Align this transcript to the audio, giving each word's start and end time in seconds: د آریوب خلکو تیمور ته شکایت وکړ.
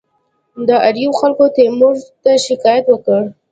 د 0.67 0.69
آریوب 0.87 1.13
خلکو 1.21 1.45
تیمور 1.55 1.95
ته 2.23 2.31
شکایت 2.47 2.85
وکړ. 2.89 3.21